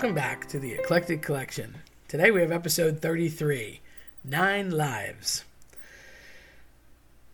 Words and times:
Welcome 0.00 0.14
back 0.14 0.48
to 0.48 0.58
the 0.58 0.72
Eclectic 0.72 1.20
Collection. 1.20 1.76
Today 2.08 2.30
we 2.30 2.40
have 2.40 2.50
episode 2.50 3.02
33 3.02 3.82
Nine 4.24 4.70
Lives. 4.70 5.44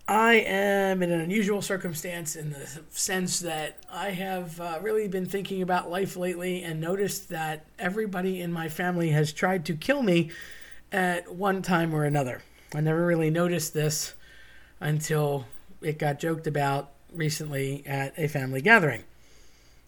I 0.08 0.34
am 0.34 1.00
in 1.00 1.12
an 1.12 1.20
unusual 1.20 1.62
circumstance 1.62 2.34
in 2.34 2.50
the 2.50 2.68
sense 2.90 3.38
that 3.38 3.78
I 3.88 4.10
have 4.10 4.60
uh, 4.60 4.80
really 4.82 5.06
been 5.06 5.26
thinking 5.26 5.62
about 5.62 5.92
life 5.92 6.16
lately 6.16 6.64
and 6.64 6.80
noticed 6.80 7.28
that 7.28 7.66
everybody 7.78 8.40
in 8.40 8.52
my 8.52 8.68
family 8.68 9.10
has 9.10 9.32
tried 9.32 9.64
to 9.66 9.76
kill 9.76 10.02
me 10.02 10.32
at 10.90 11.32
one 11.32 11.62
time 11.62 11.94
or 11.94 12.02
another. 12.02 12.42
I 12.74 12.80
never 12.80 13.06
really 13.06 13.30
noticed 13.30 13.74
this 13.74 14.14
until 14.80 15.46
it 15.80 16.00
got 16.00 16.18
joked 16.18 16.48
about 16.48 16.90
recently 17.14 17.84
at 17.86 18.12
a 18.18 18.26
family 18.26 18.60
gathering. 18.60 19.04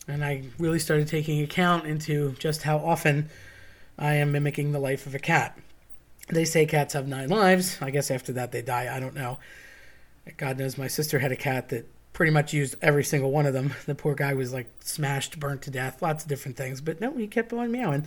And 0.09 0.25
I 0.25 0.45
really 0.59 0.79
started 0.79 1.07
taking 1.07 1.43
account 1.43 1.87
into 1.87 2.33
just 2.39 2.63
how 2.63 2.79
often 2.79 3.29
I 3.99 4.15
am 4.15 4.33
mimicking 4.33 4.73
the 4.73 4.79
life 4.79 5.07
of 5.07 5.15
a 5.15 5.19
cat. 5.19 5.59
They 6.29 6.45
say 6.45 6.67
cats 6.67 6.95
have 6.95 7.07
nine 7.07 7.29
lives. 7.29 7.79
I 7.81 7.91
guess 7.91 8.11
after 8.11 8.33
that 8.33 8.51
they 8.51 8.63
die. 8.63 8.95
I 8.95 9.01
don't 9.01 9.15
know. 9.15 9.39
God 10.37 10.59
knows 10.59 10.77
my 10.77 10.89
sister 10.89 11.19
had 11.19 11.33
a 11.33 11.37
cat 11.37 11.69
that 11.71 11.87
pretty 12.13 12.33
much 12.33 12.53
used 12.53 12.75
every 12.83 13.05
single 13.05 13.31
one 13.31 13.47
of 13.47 13.55
them. 13.55 13.73
The 13.87 13.95
poor 13.95 14.15
guy 14.15 14.35
was 14.35 14.53
like 14.53 14.67
smashed, 14.81 15.39
burnt 15.39 15.63
to 15.63 15.71
death, 15.71 16.03
lots 16.03 16.25
of 16.25 16.29
different 16.29 16.57
things. 16.57 16.81
But 16.81 17.01
no, 17.01 17.13
he 17.13 17.27
kept 17.27 17.53
on 17.53 17.71
meowing. 17.71 18.07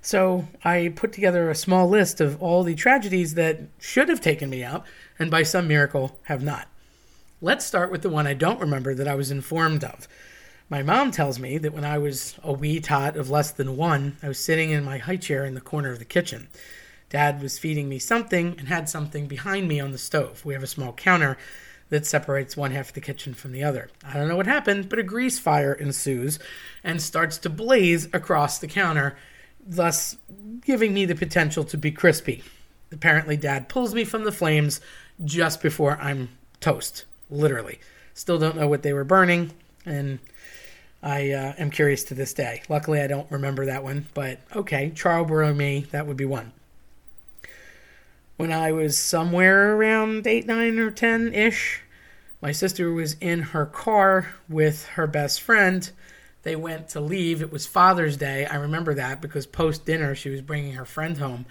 So 0.00 0.48
I 0.64 0.92
put 0.96 1.12
together 1.12 1.50
a 1.50 1.54
small 1.54 1.88
list 1.88 2.20
of 2.20 2.42
all 2.42 2.64
the 2.64 2.74
tragedies 2.74 3.34
that 3.34 3.60
should 3.78 4.08
have 4.08 4.20
taken 4.20 4.50
me 4.50 4.64
out 4.64 4.84
and 5.18 5.30
by 5.30 5.42
some 5.42 5.68
miracle 5.68 6.18
have 6.22 6.42
not. 6.42 6.68
Let's 7.42 7.66
start 7.66 7.90
with 7.90 8.02
the 8.02 8.10
one 8.10 8.26
I 8.26 8.34
don't 8.34 8.60
remember 8.60 8.94
that 8.94 9.08
I 9.08 9.14
was 9.14 9.30
informed 9.30 9.84
of. 9.84 10.08
My 10.70 10.84
mom 10.84 11.10
tells 11.10 11.40
me 11.40 11.58
that 11.58 11.74
when 11.74 11.84
I 11.84 11.98
was 11.98 12.36
a 12.44 12.52
wee 12.52 12.78
tot 12.78 13.16
of 13.16 13.28
less 13.28 13.50
than 13.50 13.76
one, 13.76 14.16
I 14.22 14.28
was 14.28 14.38
sitting 14.38 14.70
in 14.70 14.84
my 14.84 14.98
high 14.98 15.16
chair 15.16 15.44
in 15.44 15.54
the 15.54 15.60
corner 15.60 15.90
of 15.90 15.98
the 15.98 16.04
kitchen. 16.04 16.46
Dad 17.08 17.42
was 17.42 17.58
feeding 17.58 17.88
me 17.88 17.98
something 17.98 18.54
and 18.56 18.68
had 18.68 18.88
something 18.88 19.26
behind 19.26 19.66
me 19.66 19.80
on 19.80 19.90
the 19.90 19.98
stove. 19.98 20.44
We 20.44 20.54
have 20.54 20.62
a 20.62 20.68
small 20.68 20.92
counter 20.92 21.36
that 21.88 22.06
separates 22.06 22.56
one 22.56 22.70
half 22.70 22.90
of 22.90 22.94
the 22.94 23.00
kitchen 23.00 23.34
from 23.34 23.50
the 23.50 23.64
other. 23.64 23.90
I 24.04 24.12
don't 24.12 24.28
know 24.28 24.36
what 24.36 24.46
happened, 24.46 24.88
but 24.88 25.00
a 25.00 25.02
grease 25.02 25.40
fire 25.40 25.72
ensues 25.72 26.38
and 26.84 27.02
starts 27.02 27.36
to 27.38 27.50
blaze 27.50 28.06
across 28.12 28.58
the 28.60 28.68
counter, 28.68 29.16
thus 29.66 30.18
giving 30.64 30.94
me 30.94 31.04
the 31.04 31.16
potential 31.16 31.64
to 31.64 31.76
be 31.76 31.90
crispy. 31.90 32.44
Apparently, 32.92 33.36
Dad 33.36 33.68
pulls 33.68 33.92
me 33.92 34.04
from 34.04 34.22
the 34.22 34.30
flames 34.30 34.80
just 35.24 35.60
before 35.60 35.98
I'm 36.00 36.28
toast, 36.60 37.06
literally. 37.28 37.80
Still 38.14 38.38
don't 38.38 38.56
know 38.56 38.68
what 38.68 38.84
they 38.84 38.92
were 38.92 39.02
burning, 39.02 39.50
and 39.84 40.20
I 41.02 41.32
uh, 41.32 41.54
am 41.58 41.70
curious 41.70 42.04
to 42.04 42.14
this 42.14 42.34
day. 42.34 42.62
Luckily, 42.68 43.00
I 43.00 43.06
don't 43.06 43.30
remember 43.30 43.66
that 43.66 43.82
one, 43.82 44.06
but 44.14 44.38
okay, 44.54 44.92
Charborough 44.94 45.54
me, 45.54 45.86
that 45.90 46.06
would 46.06 46.16
be 46.16 46.26
one 46.26 46.52
when 48.40 48.52
I 48.52 48.72
was 48.72 48.98
somewhere 48.98 49.76
around 49.76 50.26
8, 50.26 50.46
9, 50.46 50.78
or 50.78 50.90
10 50.90 51.34
ish. 51.34 51.82
My 52.40 52.52
sister 52.52 52.90
was 52.90 53.16
in 53.20 53.42
her 53.42 53.66
car 53.66 54.34
with 54.48 54.86
her 54.86 55.06
best 55.06 55.42
friend. 55.42 55.90
They 56.42 56.56
went 56.56 56.88
to 56.88 57.00
leave. 57.02 57.42
It 57.42 57.52
was 57.52 57.66
Father's 57.66 58.16
Day. 58.16 58.46
I 58.46 58.56
remember 58.56 58.94
that 58.94 59.20
because 59.20 59.44
post 59.46 59.84
dinner 59.84 60.14
she 60.14 60.30
was 60.30 60.40
bringing 60.40 60.72
her 60.72 60.86
friend 60.86 61.18
home 61.18 61.44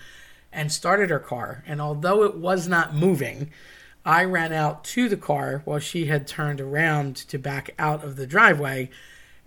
and 0.51 0.71
started 0.71 1.11
her 1.11 1.19
car. 1.19 1.63
And 1.67 1.79
although 1.79 2.23
it 2.23 2.35
was 2.35 2.67
not 2.67 2.95
moving, 2.95 3.51
I 4.03 4.23
ran 4.23 4.51
out 4.51 4.83
to 4.85 5.07
the 5.07 5.15
car 5.15 5.61
while 5.65 5.77
she 5.77 6.07
had 6.07 6.25
turned 6.25 6.59
around 6.59 7.17
to 7.17 7.37
back 7.37 7.69
out 7.77 8.03
of 8.03 8.15
the 8.15 8.25
driveway 8.25 8.89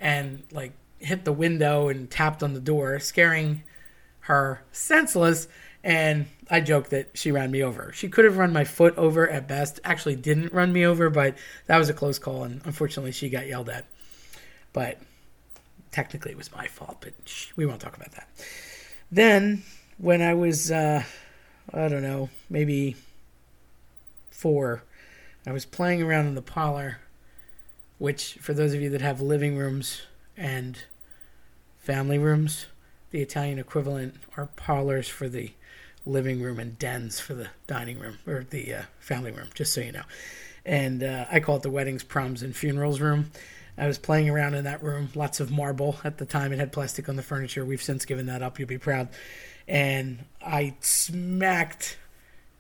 and 0.03 0.43
like 0.53 0.73
hit 0.99 1.25
the 1.25 1.33
window 1.33 1.89
and 1.89 2.11
tapped 2.11 2.43
on 2.43 2.53
the 2.53 2.61
door, 2.61 2.99
scaring 2.99 3.63
her 4.21 4.63
senseless 4.73 5.49
and 5.85 6.27
I 6.51 6.61
joke 6.61 6.91
that 6.91 7.11
she 7.15 7.33
ran 7.33 7.51
me 7.51 7.63
over. 7.63 7.93
She 7.93 8.09
could 8.09 8.25
have 8.25 8.37
run 8.37 8.53
my 8.53 8.65
foot 8.65 8.97
over 8.97 9.29
at 9.29 9.49
best. 9.49 9.81
Actually, 9.85 10.17
didn't 10.17 10.53
run 10.53 10.73
me 10.73 10.87
over, 10.87 11.11
but 11.11 11.37
that 11.67 11.79
was 11.79 11.89
a 11.89 11.95
close 11.95 12.19
call, 12.19 12.45
and 12.45 12.61
unfortunately, 12.65 13.13
she 13.13 13.29
got 13.29 13.47
yelled 13.47 13.69
at. 13.69 13.87
But 14.73 14.99
technically, 15.91 16.33
it 16.33 16.37
was 16.37 16.55
my 16.55 16.67
fault, 16.67 16.99
but 17.01 17.15
we 17.57 17.67
won't 17.67 17.81
talk 17.81 17.97
about 17.97 18.13
that. 18.13 18.29
Then, 19.11 19.63
when 19.99 20.23
I 20.23 20.35
was, 20.35 20.71
uh, 20.71 21.03
I 21.73 21.89
don't 21.89 22.03
know, 22.03 22.29
maybe 22.49 22.97
four, 24.31 24.85
I 25.47 25.53
was 25.53 25.65
playing 25.65 26.03
around 26.03 26.27
in 26.27 26.35
the 26.35 26.43
parlor, 26.43 26.99
which, 28.03 28.37
for 28.41 28.53
those 28.53 28.75
of 28.75 28.83
you 28.83 28.91
that 28.91 29.01
have 29.01 29.21
living 29.21 29.57
rooms 29.57 30.03
and 30.37 30.77
family 31.79 32.19
rooms, 32.19 32.67
the 33.13 33.21
Italian 33.21 33.61
equivalent 33.61 34.17
are 34.37 34.47
parlors 34.57 35.07
for 35.07 35.29
the 35.29 35.53
living 36.05 36.43
room 36.43 36.59
and 36.59 36.77
dens 36.81 37.21
for 37.21 37.35
the 37.35 37.47
dining 37.69 38.01
room 38.01 38.19
or 38.27 38.45
the 38.51 38.75
uh, 38.75 38.83
family 38.99 39.31
room, 39.31 39.47
just 39.55 39.73
so 39.73 39.81
you 39.81 39.93
know. 39.93 40.03
And 40.67 41.05
uh, 41.05 41.27
I 41.31 41.39
call 41.39 41.59
it 41.59 41.63
the 41.63 41.71
weddings, 41.71 42.03
proms, 42.03 42.43
and 42.43 42.57
funerals 42.57 43.01
room. 43.01 43.31
I 43.79 43.87
was 43.87 43.99
playing 43.99 44.29
around 44.29 44.55
in 44.55 44.65
that 44.65 44.83
room, 44.83 45.11
lots 45.15 45.39
of 45.39 45.53
marble 45.53 45.95
at 46.03 46.19
the 46.19 46.27
time. 46.27 46.53
It 46.53 46.59
had 46.59 46.73
plastic 46.73 47.09
on 47.09 47.15
the 47.15 47.23
furniture. 47.23 47.65
We've 47.65 47.81
since 47.81 48.05
given 48.05 48.27
that 48.27 48.43
up. 48.43 48.59
You'll 48.59 48.67
be 48.67 48.79
proud. 48.79 49.11
And 49.69 50.25
I 50.45 50.75
smacked, 50.81 51.99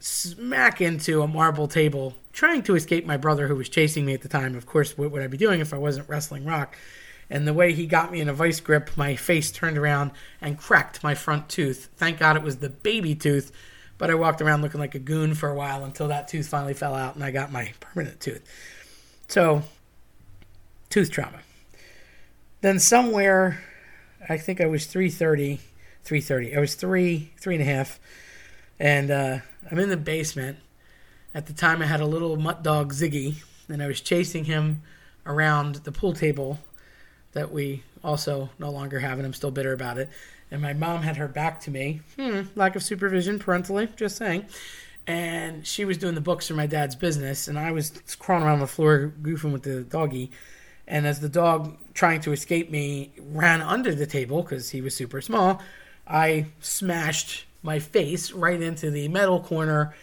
smack 0.03 0.81
into 0.81 1.23
a 1.23 1.29
marble 1.29 1.69
table, 1.69 2.15
trying 2.33 2.63
to 2.65 2.75
escape 2.75 3.07
my 3.07 3.17
brother 3.17 3.49
who 3.49 3.57
was 3.57 3.69
chasing 3.69 4.05
me 4.05 4.15
at 4.15 4.23
the 4.23 4.29
time. 4.29 4.57
Of 4.57 4.67
course, 4.67 4.97
what 4.97 5.11
would 5.11 5.23
I 5.23 5.27
be 5.27 5.37
doing 5.37 5.61
if 5.61 5.73
I 5.73 5.79
wasn't 5.79 6.09
wrestling 6.09 6.45
rock? 6.45 6.77
and 7.33 7.49
the 7.49 7.55
way 7.55 7.73
he 7.73 7.87
got 7.87 8.13
me 8.13 8.21
in 8.21 8.29
a 8.29 8.35
vice 8.35 8.61
grip, 8.61 8.91
my 8.95 9.17
face 9.17 9.51
turned 9.51 9.79
around 9.79 10.11
and 10.43 10.59
cracked 10.59 11.03
my 11.03 11.15
front 11.15 11.49
tooth. 11.49 11.89
Thank 11.97 12.19
God 12.19 12.37
it 12.37 12.43
was 12.43 12.59
the 12.59 12.69
baby 12.69 13.15
tooth, 13.15 13.51
but 13.97 14.11
I 14.11 14.15
walked 14.15 14.43
around 14.43 14.61
looking 14.61 14.81
like 14.81 14.95
a 14.95 14.99
goon 14.99 15.35
for 15.35 15.49
a 15.49 15.55
while 15.55 15.83
until 15.83 16.09
that 16.09 16.29
tooth 16.29 16.47
finally 16.47 16.75
fell 16.75 16.95
out 16.95 17.15
and 17.15 17.25
I 17.25 17.31
got 17.31 17.51
my 17.51 17.73
permanent 17.81 18.21
tooth. 18.21 18.43
So, 19.29 19.63
tooth 20.91 21.11
trauma. 21.11 21.39
Then 22.61 22.79
somewhere, 22.79 23.63
I 24.29 24.37
think 24.37 24.61
I 24.61 24.67
was 24.67 24.85
330, 24.85 25.59
330. 26.05 26.55
I 26.55 26.61
was 26.61 26.75
three, 26.75 27.33
three 27.41 27.55
and 27.55 27.63
a 27.63 27.67
half, 27.67 27.99
and 28.79 29.11
uh, 29.11 29.39
I'm 29.71 29.79
in 29.79 29.89
the 29.89 29.97
basement. 29.97 30.59
At 31.35 31.47
the 31.47 31.53
time, 31.53 31.81
I 31.81 31.87
had 31.87 32.01
a 32.01 32.07
little 32.07 32.37
mutt 32.37 32.63
dog, 32.63 32.93
Ziggy, 32.93 33.37
and 33.69 33.83
I 33.83 33.87
was 33.87 34.01
chasing 34.01 34.45
him 34.45 34.83
around 35.25 35.77
the 35.77 35.93
pool 35.93 36.13
table 36.13 36.59
that 37.33 37.51
we 37.51 37.83
also 38.05 38.51
no 38.59 38.71
longer 38.71 38.99
have, 39.01 39.19
and 39.19 39.27
I'm 39.27 39.33
still 39.33 39.51
bitter 39.51 39.73
about 39.73 39.99
it. 39.99 40.09
And 40.51 40.61
my 40.61 40.75
mom 40.75 41.03
had 41.03 41.17
her 41.17 41.29
back 41.29 41.61
to 41.63 41.71
me. 41.71 42.01
Hmm, 42.17 42.43
lack 42.55 42.77
of 42.77 42.83
supervision 42.83 43.39
parentally, 43.39 43.89
just 43.97 44.17
saying. 44.17 44.47
And 45.07 45.67
she 45.67 45.85
was 45.85 45.97
doing 45.97 46.15
the 46.15 46.21
books 46.21 46.47
for 46.47 46.55
my 46.55 46.67
dad's 46.67 46.95
business, 46.95 47.49
and 47.49 47.59
I 47.59 47.73
was 47.73 47.91
crawling 48.19 48.47
around 48.47 48.61
the 48.61 48.67
floor 48.67 49.13
goofing 49.23 49.53
with 49.53 49.63
the 49.63 49.83
doggy. 49.83 50.31
And 50.87 51.07
as 51.07 51.21
the 51.21 51.29
dog, 51.29 51.77
trying 51.95 52.21
to 52.23 52.33
escape 52.33 52.71
me, 52.71 53.13
ran 53.19 53.63
under 53.63 53.95
the 53.95 54.07
table 54.07 54.43
because 54.43 54.71
he 54.71 54.81
was 54.81 54.95
super 54.95 55.21
small, 55.21 55.63
I 56.07 56.47
smashed 56.61 57.47
my 57.63 57.79
face 57.79 58.33
right 58.33 58.61
into 58.61 58.91
the 58.91 59.09
metal 59.09 59.41
corner 59.41 59.95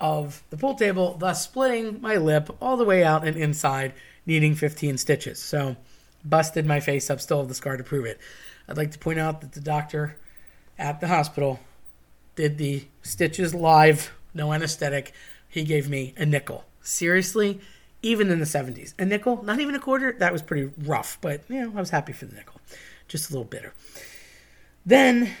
of 0.00 0.42
the 0.50 0.56
pool 0.56 0.74
table, 0.74 1.16
thus 1.18 1.44
splitting 1.44 2.00
my 2.00 2.16
lip 2.16 2.54
all 2.60 2.76
the 2.76 2.84
way 2.84 3.02
out 3.02 3.26
and 3.26 3.36
inside, 3.36 3.94
needing 4.26 4.54
15 4.54 4.98
stitches. 4.98 5.38
So 5.38 5.76
busted 6.24 6.66
my 6.66 6.80
face 6.80 7.08
up, 7.08 7.20
still 7.20 7.38
have 7.38 7.48
the 7.48 7.54
scar 7.54 7.76
to 7.76 7.84
prove 7.84 8.04
it. 8.04 8.18
I'd 8.68 8.76
like 8.76 8.90
to 8.90 8.98
point 8.98 9.18
out 9.18 9.40
that 9.40 9.52
the 9.52 9.60
doctor 9.60 10.16
at 10.78 11.00
the 11.00 11.08
hospital 11.08 11.60
did 12.34 12.58
the 12.58 12.84
stitches 13.02 13.54
live, 13.54 14.12
no 14.34 14.52
anesthetic. 14.52 15.12
He 15.48 15.64
gave 15.64 15.88
me 15.88 16.12
a 16.16 16.26
nickel. 16.26 16.64
Seriously, 16.82 17.60
even 18.02 18.30
in 18.30 18.38
the 18.38 18.44
70s. 18.44 18.92
A 18.98 19.04
nickel, 19.04 19.42
not 19.42 19.60
even 19.60 19.74
a 19.74 19.78
quarter, 19.78 20.12
that 20.18 20.32
was 20.32 20.42
pretty 20.42 20.70
rough, 20.84 21.18
but 21.20 21.42
you 21.48 21.62
know, 21.62 21.72
I 21.74 21.80
was 21.80 21.90
happy 21.90 22.12
for 22.12 22.26
the 22.26 22.34
nickel. 22.34 22.60
Just 23.08 23.30
a 23.30 23.32
little 23.32 23.44
bitter. 23.44 23.72
Then, 24.84 25.32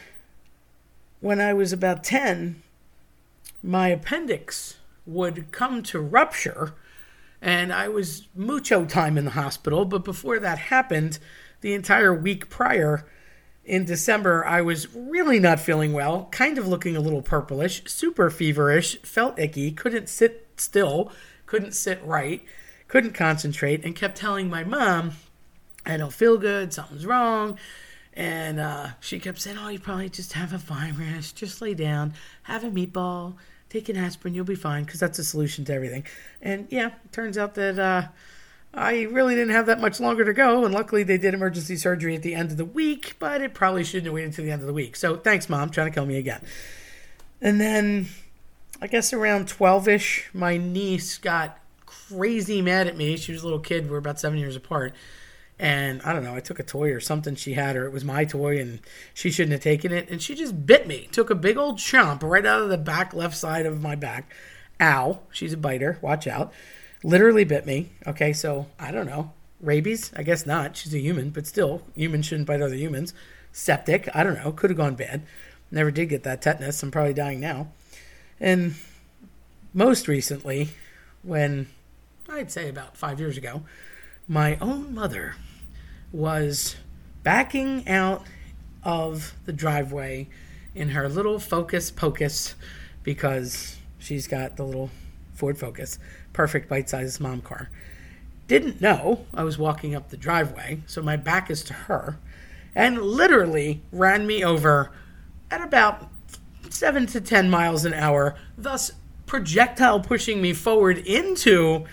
when 1.26 1.40
I 1.40 1.52
was 1.54 1.72
about 1.72 2.04
10, 2.04 2.62
my 3.60 3.88
appendix 3.88 4.76
would 5.04 5.50
come 5.50 5.82
to 5.82 5.98
rupture 5.98 6.74
and 7.42 7.72
I 7.72 7.88
was 7.88 8.28
mucho 8.32 8.84
time 8.84 9.18
in 9.18 9.24
the 9.24 9.32
hospital. 9.32 9.84
But 9.84 10.04
before 10.04 10.38
that 10.38 10.58
happened, 10.58 11.18
the 11.62 11.74
entire 11.74 12.14
week 12.14 12.48
prior 12.48 13.08
in 13.64 13.84
December, 13.84 14.46
I 14.46 14.62
was 14.62 14.94
really 14.94 15.40
not 15.40 15.58
feeling 15.58 15.92
well, 15.92 16.28
kind 16.30 16.58
of 16.58 16.68
looking 16.68 16.96
a 16.96 17.00
little 17.00 17.22
purplish, 17.22 17.82
super 17.86 18.30
feverish, 18.30 19.00
felt 19.00 19.36
icky, 19.36 19.72
couldn't 19.72 20.08
sit 20.08 20.46
still, 20.56 21.10
couldn't 21.46 21.72
sit 21.72 22.00
right, 22.04 22.44
couldn't 22.86 23.14
concentrate, 23.14 23.84
and 23.84 23.96
kept 23.96 24.16
telling 24.16 24.48
my 24.48 24.62
mom, 24.62 25.14
I 25.84 25.96
don't 25.96 26.12
feel 26.12 26.38
good, 26.38 26.72
something's 26.72 27.04
wrong. 27.04 27.58
And 28.16 28.58
uh, 28.58 28.88
she 29.00 29.20
kept 29.20 29.38
saying, 29.40 29.58
Oh, 29.58 29.68
you 29.68 29.78
probably 29.78 30.08
just 30.08 30.32
have 30.32 30.52
a 30.52 30.58
virus. 30.58 31.32
Just 31.32 31.60
lay 31.60 31.74
down, 31.74 32.14
have 32.44 32.64
a 32.64 32.70
meatball, 32.70 33.34
take 33.68 33.88
an 33.88 33.96
aspirin, 33.96 34.34
you'll 34.34 34.44
be 34.44 34.54
fine 34.54 34.84
because 34.84 35.00
that's 35.00 35.18
a 35.18 35.24
solution 35.24 35.64
to 35.66 35.74
everything. 35.74 36.04
And 36.40 36.66
yeah, 36.70 36.88
it 37.04 37.12
turns 37.12 37.36
out 37.36 37.54
that 37.54 37.78
uh, 37.78 38.08
I 38.72 39.02
really 39.02 39.34
didn't 39.34 39.52
have 39.52 39.66
that 39.66 39.80
much 39.80 40.00
longer 40.00 40.24
to 40.24 40.32
go, 40.32 40.64
and 40.64 40.72
luckily 40.72 41.02
they 41.02 41.18
did 41.18 41.34
emergency 41.34 41.76
surgery 41.76 42.14
at 42.14 42.22
the 42.22 42.34
end 42.34 42.50
of 42.50 42.56
the 42.56 42.64
week, 42.64 43.16
but 43.18 43.40
it 43.40 43.54
probably 43.54 43.84
shouldn't 43.84 44.06
have 44.06 44.14
waited 44.14 44.28
until 44.28 44.44
the 44.44 44.50
end 44.50 44.62
of 44.62 44.66
the 44.66 44.74
week. 44.74 44.96
So 44.96 45.16
thanks, 45.16 45.48
Mom, 45.48 45.70
trying 45.70 45.88
to 45.88 45.94
kill 45.94 46.06
me 46.06 46.16
again. 46.16 46.42
And 47.40 47.60
then 47.60 48.06
I 48.80 48.86
guess 48.86 49.12
around 49.12 49.48
12 49.48 49.88
ish, 49.88 50.30
my 50.32 50.56
niece 50.56 51.18
got 51.18 51.58
crazy 51.84 52.62
mad 52.62 52.86
at 52.86 52.96
me. 52.96 53.16
She 53.16 53.32
was 53.32 53.42
a 53.42 53.44
little 53.44 53.60
kid, 53.60 53.90
we're 53.90 53.98
about 53.98 54.20
seven 54.20 54.38
years 54.38 54.56
apart. 54.56 54.94
And 55.58 56.02
I 56.02 56.12
don't 56.12 56.22
know, 56.22 56.34
I 56.34 56.40
took 56.40 56.58
a 56.58 56.62
toy 56.62 56.92
or 56.92 57.00
something 57.00 57.34
she 57.34 57.54
had, 57.54 57.76
or 57.76 57.86
it 57.86 57.92
was 57.92 58.04
my 58.04 58.26
toy, 58.26 58.60
and 58.60 58.80
she 59.14 59.30
shouldn't 59.30 59.52
have 59.52 59.62
taken 59.62 59.90
it. 59.90 60.10
And 60.10 60.20
she 60.20 60.34
just 60.34 60.66
bit 60.66 60.86
me, 60.86 61.08
took 61.12 61.30
a 61.30 61.34
big 61.34 61.56
old 61.56 61.78
chomp 61.78 62.22
right 62.22 62.44
out 62.44 62.62
of 62.62 62.68
the 62.68 62.76
back 62.76 63.14
left 63.14 63.36
side 63.36 63.64
of 63.64 63.80
my 63.80 63.94
back. 63.94 64.30
Ow, 64.80 65.20
she's 65.32 65.54
a 65.54 65.56
biter, 65.56 65.98
watch 66.02 66.26
out. 66.26 66.52
Literally 67.02 67.44
bit 67.44 67.64
me. 67.64 67.90
Okay, 68.06 68.32
so 68.32 68.66
I 68.78 68.90
don't 68.90 69.06
know. 69.06 69.32
Rabies? 69.60 70.12
I 70.14 70.22
guess 70.22 70.44
not. 70.44 70.76
She's 70.76 70.94
a 70.94 70.98
human, 70.98 71.30
but 71.30 71.46
still, 71.46 71.82
humans 71.94 72.26
shouldn't 72.26 72.46
bite 72.46 72.60
other 72.60 72.74
humans. 72.74 73.14
Septic? 73.52 74.08
I 74.14 74.22
don't 74.22 74.34
know. 74.34 74.52
Could 74.52 74.70
have 74.70 74.76
gone 74.76 74.96
bad. 74.96 75.22
Never 75.70 75.90
did 75.90 76.10
get 76.10 76.24
that 76.24 76.42
tetanus. 76.42 76.82
I'm 76.82 76.90
probably 76.90 77.14
dying 77.14 77.40
now. 77.40 77.68
And 78.38 78.74
most 79.72 80.08
recently, 80.08 80.68
when 81.22 81.68
I'd 82.28 82.52
say 82.52 82.68
about 82.68 82.96
five 82.96 83.18
years 83.18 83.38
ago, 83.38 83.62
my 84.28 84.56
own 84.60 84.94
mother 84.94 85.36
was 86.12 86.76
backing 87.22 87.86
out 87.88 88.24
of 88.82 89.34
the 89.44 89.52
driveway 89.52 90.28
in 90.74 90.90
her 90.90 91.08
little 91.08 91.38
Focus 91.38 91.90
Pocus 91.90 92.54
because 93.02 93.76
she's 93.98 94.26
got 94.26 94.56
the 94.56 94.64
little 94.64 94.90
Ford 95.34 95.58
Focus, 95.58 95.98
perfect 96.32 96.68
bite 96.68 96.88
sized 96.88 97.20
mom 97.20 97.40
car. 97.40 97.70
Didn't 98.48 98.80
know 98.80 99.26
I 99.34 99.44
was 99.44 99.58
walking 99.58 99.94
up 99.94 100.10
the 100.10 100.16
driveway, 100.16 100.80
so 100.86 101.02
my 101.02 101.16
back 101.16 101.50
is 101.50 101.64
to 101.64 101.72
her, 101.72 102.18
and 102.74 103.00
literally 103.02 103.82
ran 103.90 104.26
me 104.26 104.44
over 104.44 104.92
at 105.50 105.60
about 105.60 106.08
7 106.70 107.06
to 107.06 107.20
10 107.20 107.50
miles 107.50 107.84
an 107.84 107.94
hour, 107.94 108.36
thus 108.56 108.92
projectile 109.26 110.00
pushing 110.00 110.40
me 110.40 110.52
forward 110.52 110.98
into 110.98 111.84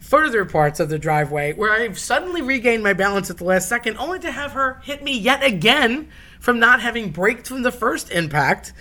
further 0.00 0.44
parts 0.44 0.78
of 0.80 0.88
the 0.88 0.98
driveway 0.98 1.52
where 1.52 1.72
I've 1.72 1.98
suddenly 1.98 2.42
regained 2.42 2.82
my 2.82 2.92
balance 2.92 3.30
at 3.30 3.38
the 3.38 3.44
last 3.44 3.68
second, 3.68 3.96
only 3.96 4.18
to 4.20 4.30
have 4.30 4.52
her 4.52 4.80
hit 4.84 5.02
me 5.02 5.18
yet 5.18 5.42
again 5.42 6.08
from 6.38 6.58
not 6.58 6.80
having 6.80 7.10
braked 7.10 7.48
from 7.48 7.62
the 7.62 7.72
first 7.72 8.10
impact 8.10 8.72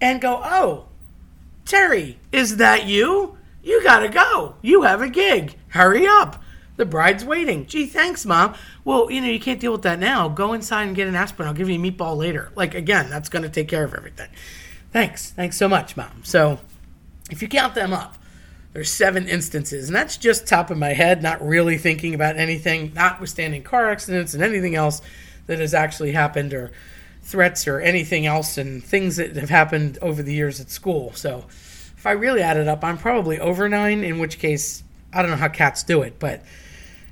and 0.00 0.20
go, 0.20 0.40
Oh, 0.44 0.86
Terry, 1.64 2.18
is 2.30 2.58
that 2.58 2.86
you? 2.86 3.38
You 3.62 3.82
gotta 3.82 4.08
go. 4.08 4.56
You 4.60 4.82
have 4.82 5.00
a 5.00 5.08
gig. 5.08 5.56
Hurry 5.68 6.06
up. 6.06 6.42
The 6.76 6.84
bride's 6.84 7.24
waiting. 7.24 7.66
Gee, 7.66 7.86
thanks, 7.86 8.26
mom. 8.26 8.54
Well, 8.84 9.10
you 9.10 9.20
know, 9.20 9.28
you 9.28 9.40
can't 9.40 9.60
deal 9.60 9.72
with 9.72 9.82
that 9.82 9.98
now. 9.98 10.28
Go 10.28 10.52
inside 10.52 10.84
and 10.84 10.96
get 10.96 11.06
an 11.08 11.14
aspirin. 11.14 11.48
I'll 11.48 11.54
give 11.54 11.70
you 11.70 11.80
a 11.80 11.82
meatball 11.82 12.16
later. 12.16 12.50
Like, 12.56 12.74
again, 12.74 13.08
that's 13.08 13.28
to 13.28 13.48
take 13.48 13.68
care 13.68 13.84
of 13.84 13.94
everything. 13.94 14.28
Thanks. 14.92 15.30
Thanks 15.30 15.56
so 15.56 15.68
much, 15.68 15.96
mom. 15.96 16.22
So, 16.24 16.58
if 17.30 17.40
you 17.40 17.48
count 17.48 17.74
them 17.74 17.92
up, 17.92 18.18
there's 18.74 18.90
seven 18.90 19.28
instances, 19.28 19.88
and 19.88 19.94
that's 19.94 20.16
just 20.16 20.48
top 20.48 20.68
of 20.68 20.76
my 20.76 20.92
head, 20.92 21.22
not 21.22 21.40
really 21.40 21.78
thinking 21.78 22.12
about 22.12 22.36
anything, 22.36 22.92
notwithstanding 22.92 23.62
car 23.62 23.88
accidents 23.88 24.34
and 24.34 24.42
anything 24.42 24.74
else 24.74 25.00
that 25.46 25.60
has 25.60 25.72
actually 25.72 26.10
happened, 26.10 26.52
or 26.52 26.72
threats, 27.22 27.68
or 27.68 27.80
anything 27.80 28.26
else, 28.26 28.58
and 28.58 28.82
things 28.82 29.14
that 29.16 29.36
have 29.36 29.48
happened 29.48 29.96
over 30.02 30.24
the 30.24 30.34
years 30.34 30.60
at 30.60 30.70
school. 30.70 31.12
So, 31.14 31.44
if 31.96 32.04
I 32.04 32.12
really 32.12 32.42
add 32.42 32.56
it 32.56 32.66
up, 32.66 32.82
I'm 32.82 32.98
probably 32.98 33.38
over 33.38 33.68
nine, 33.68 34.02
in 34.02 34.18
which 34.18 34.40
case, 34.40 34.82
I 35.12 35.22
don't 35.22 35.30
know 35.30 35.36
how 35.36 35.48
cats 35.48 35.84
do 35.84 36.02
it, 36.02 36.18
but 36.18 36.42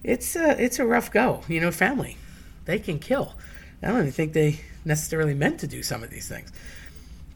it's 0.02 0.34
a, 0.34 0.60
it's 0.62 0.80
a 0.80 0.84
rough 0.84 1.12
go. 1.12 1.42
You 1.46 1.60
know, 1.60 1.70
family, 1.70 2.16
they 2.64 2.80
can 2.80 2.98
kill. 2.98 3.34
I 3.80 3.86
don't 3.86 4.00
even 4.00 4.12
think 4.12 4.32
they 4.32 4.60
necessarily 4.84 5.34
meant 5.34 5.60
to 5.60 5.68
do 5.68 5.84
some 5.84 6.02
of 6.02 6.10
these 6.10 6.28
things. 6.28 6.52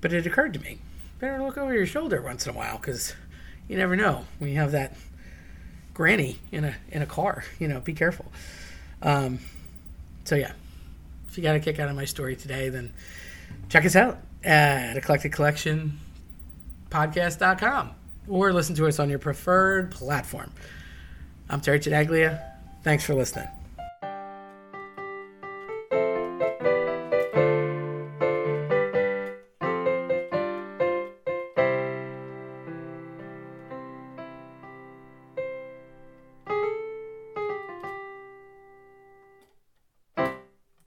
But 0.00 0.12
it 0.12 0.26
occurred 0.26 0.52
to 0.54 0.60
me, 0.60 0.78
better 1.20 1.40
look 1.40 1.56
over 1.56 1.72
your 1.72 1.86
shoulder 1.86 2.20
once 2.20 2.44
in 2.44 2.54
a 2.54 2.56
while 2.56 2.78
because 2.78 3.14
you 3.68 3.76
never 3.76 3.96
know 3.96 4.24
when 4.38 4.50
you 4.50 4.56
have 4.56 4.72
that 4.72 4.94
granny 5.94 6.38
in 6.52 6.64
a 6.64 6.74
in 6.90 7.02
a 7.02 7.06
car. 7.06 7.44
You 7.58 7.68
know, 7.68 7.80
be 7.80 7.94
careful. 7.94 8.26
Um, 9.02 9.38
so 10.24 10.34
yeah, 10.34 10.52
if 11.28 11.36
you 11.36 11.42
got 11.42 11.56
a 11.56 11.60
kick 11.60 11.78
out 11.78 11.88
of 11.88 11.96
my 11.96 12.04
story 12.04 12.36
today, 12.36 12.68
then 12.68 12.92
check 13.68 13.84
us 13.84 13.96
out 13.96 14.18
at 14.44 14.96
Eclectic 14.96 15.32
Collection 15.32 15.98
podcast.com 16.90 17.90
or 18.28 18.52
listen 18.52 18.74
to 18.76 18.86
us 18.86 18.98
on 18.98 19.10
your 19.10 19.18
preferred 19.18 19.90
platform. 19.90 20.52
I'm 21.48 21.60
Terry 21.60 21.80
Chinaglia. 21.80 22.42
Thanks 22.82 23.04
for 23.04 23.14
listening. 23.14 23.55